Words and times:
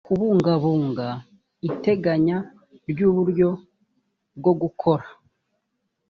kubungabunga 0.05 1.07
iteganya 1.69 2.37
ry 2.89 2.99
uburyo 3.09 3.49
bwo 4.37 4.53
gukora 4.61 5.05